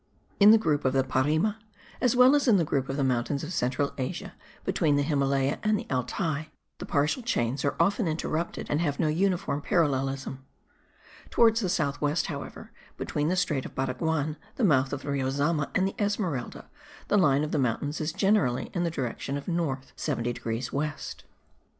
In 0.39 0.49
the 0.49 0.57
group 0.57 0.83
of 0.83 0.93
the 0.93 1.03
Parime, 1.03 1.53
as 2.01 2.15
well 2.15 2.35
as 2.35 2.47
in 2.47 2.57
the 2.57 2.65
group 2.65 2.89
of 2.89 2.97
the 2.97 3.03
mountains 3.03 3.43
of 3.43 3.53
central 3.53 3.93
Asia, 3.99 4.33
between 4.65 4.95
the 4.95 5.03
Himalaya 5.03 5.59
and 5.61 5.77
the 5.77 5.85
Altai, 5.91 6.47
the 6.79 6.87
partial 6.87 7.21
chains 7.21 7.63
are 7.63 7.75
often 7.79 8.07
interrupted 8.07 8.65
and 8.67 8.81
have 8.81 8.99
no 8.99 9.07
uniform 9.07 9.61
parallelism. 9.61 10.43
Towards 11.29 11.59
the 11.59 11.69
south 11.69 12.01
west, 12.01 12.25
however 12.25 12.71
(between 12.97 13.27
the 13.27 13.35
strait 13.35 13.63
of 13.63 13.75
Baraguan, 13.75 14.37
the 14.55 14.63
mouth 14.63 14.91
of 14.91 15.03
the 15.03 15.11
Rio 15.11 15.29
Zama 15.29 15.69
and 15.75 15.87
the 15.87 15.93
Esmeralda), 15.99 16.65
the 17.07 17.17
line 17.17 17.43
of 17.43 17.51
the 17.51 17.59
mountains 17.59 18.01
is 18.01 18.11
generally 18.11 18.71
in 18.73 18.83
the 18.83 18.89
direction 18.89 19.37
of 19.37 19.47
north 19.47 19.93
70 19.95 20.33
degrees 20.33 20.73
west. 20.73 21.25